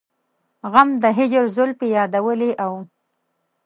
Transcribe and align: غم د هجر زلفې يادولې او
غم 0.71 0.89
د 1.03 1.05
هجر 1.17 1.45
زلفې 1.55 1.87
يادولې 1.97 2.51
او 2.63 2.73